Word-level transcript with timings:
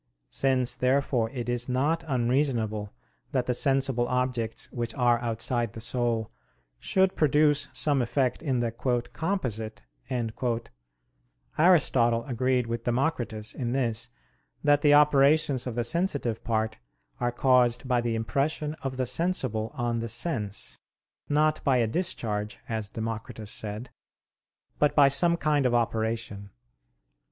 Since, 0.31 0.73
therefore, 0.77 1.29
it 1.29 1.47
is 1.47 1.69
not 1.69 2.03
unreasonable 2.07 2.91
that 3.33 3.45
the 3.45 3.53
sensible 3.53 4.07
objects 4.07 4.65
which 4.71 4.95
are 4.95 5.19
outside 5.21 5.73
the 5.73 5.79
soul 5.79 6.31
should 6.79 7.15
produce 7.15 7.67
some 7.71 8.01
effect 8.01 8.41
in 8.41 8.61
the 8.61 8.71
"composite," 8.71 9.83
Aristotle 11.55 12.25
agreed 12.25 12.65
with 12.65 12.83
Democritus 12.85 13.53
in 13.53 13.73
this, 13.73 14.09
that 14.63 14.81
the 14.81 14.95
operations 14.95 15.67
of 15.67 15.75
the 15.75 15.83
sensitive 15.83 16.43
part 16.43 16.77
are 17.19 17.31
caused 17.31 17.87
by 17.87 18.01
the 18.01 18.15
impression 18.15 18.73
of 18.81 18.97
the 18.97 19.05
sensible 19.05 19.69
on 19.75 19.99
the 19.99 20.09
sense: 20.09 20.79
not 21.29 21.63
by 21.63 21.77
a 21.77 21.85
discharge, 21.85 22.57
as 22.67 22.89
Democritus 22.89 23.51
said, 23.51 23.91
but 24.79 24.95
by 24.95 25.07
some 25.09 25.37
kind 25.37 25.67
of 25.67 25.75
operation. 25.75 26.49